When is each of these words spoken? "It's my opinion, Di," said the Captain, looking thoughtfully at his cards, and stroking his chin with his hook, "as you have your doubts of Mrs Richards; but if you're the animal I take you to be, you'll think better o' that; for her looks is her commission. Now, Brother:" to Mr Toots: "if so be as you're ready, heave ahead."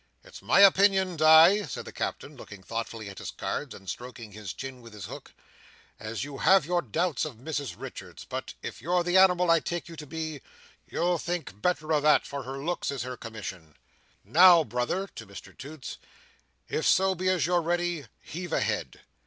"It's 0.23 0.41
my 0.41 0.61
opinion, 0.61 1.15
Di," 1.15 1.61
said 1.67 1.85
the 1.85 1.91
Captain, 1.91 2.35
looking 2.35 2.63
thoughtfully 2.63 3.07
at 3.07 3.19
his 3.19 3.29
cards, 3.29 3.75
and 3.75 3.87
stroking 3.87 4.31
his 4.31 4.51
chin 4.51 4.81
with 4.81 4.93
his 4.93 5.05
hook, 5.05 5.31
"as 5.99 6.23
you 6.23 6.39
have 6.39 6.65
your 6.65 6.81
doubts 6.81 7.23
of 7.23 7.35
Mrs 7.35 7.75
Richards; 7.79 8.25
but 8.27 8.55
if 8.63 8.81
you're 8.81 9.03
the 9.03 9.19
animal 9.19 9.51
I 9.51 9.59
take 9.59 9.87
you 9.87 9.95
to 9.97 10.07
be, 10.07 10.41
you'll 10.89 11.19
think 11.19 11.61
better 11.61 11.93
o' 11.93 12.01
that; 12.01 12.25
for 12.25 12.41
her 12.41 12.57
looks 12.57 12.89
is 12.89 13.03
her 13.03 13.15
commission. 13.15 13.75
Now, 14.23 14.63
Brother:" 14.63 15.05
to 15.13 15.27
Mr 15.27 15.55
Toots: 15.55 15.99
"if 16.67 16.87
so 16.87 17.13
be 17.13 17.29
as 17.29 17.45
you're 17.45 17.61
ready, 17.61 18.07
heave 18.23 18.53
ahead." 18.53 19.01